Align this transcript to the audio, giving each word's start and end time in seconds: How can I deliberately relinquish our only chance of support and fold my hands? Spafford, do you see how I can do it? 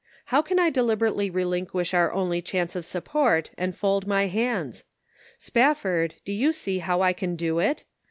How 0.33 0.41
can 0.41 0.57
I 0.57 0.71
deliberately 0.71 1.29
relinquish 1.29 1.93
our 1.93 2.11
only 2.11 2.41
chance 2.41 2.75
of 2.75 2.85
support 2.85 3.51
and 3.55 3.75
fold 3.75 4.07
my 4.07 4.25
hands? 4.25 4.83
Spafford, 5.37 6.15
do 6.25 6.33
you 6.33 6.51
see 6.53 6.79
how 6.79 7.01
I 7.03 7.13
can 7.13 7.35
do 7.35 7.59
it? 7.59 7.83